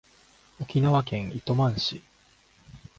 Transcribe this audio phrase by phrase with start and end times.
[0.59, 2.01] 沖縄県糸満市